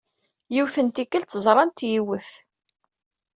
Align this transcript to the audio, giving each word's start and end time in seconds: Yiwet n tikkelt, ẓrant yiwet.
Yiwet 0.53 0.77
n 0.81 0.87
tikkelt, 0.89 1.37
ẓrant 1.45 1.85
yiwet. 1.89 2.29